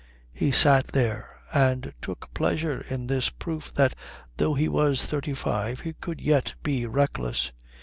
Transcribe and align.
He 0.33 0.49
sat 0.49 0.85
there 0.87 1.27
and 1.53 1.93
took 2.01 2.33
pleasure 2.33 2.81
in 2.89 3.05
this 3.05 3.29
proof 3.29 3.71
that 3.75 3.93
though 4.37 4.55
he 4.55 4.67
was 4.67 5.05
thirty 5.05 5.35
five 5.35 5.81
he 5.81 5.93
could 5.93 6.19
yet 6.19 6.55
be 6.63 6.87
reckless. 6.87 7.51